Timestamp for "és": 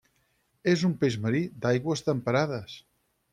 0.71-0.85